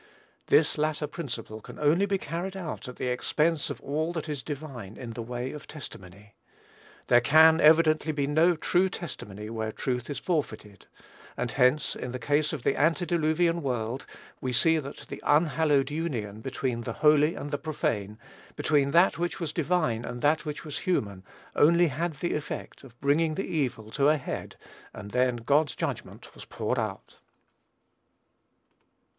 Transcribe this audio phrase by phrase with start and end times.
[0.47, 4.41] This latter principle can only be carried out at the expense of all that is
[4.41, 6.33] divine in the way of testimony.
[7.05, 10.87] There can, evidently, be no true testimony where truth is forfeited;
[11.37, 14.07] and hence, in the case of the antediluvian world,
[14.41, 18.17] we see that the unhallowed union between the holy and the profane
[18.55, 21.21] between that which was divine and that which was human
[21.55, 24.55] only had the effect of bringing the evil to a head,
[24.95, 27.17] and then God's judgment was poured out.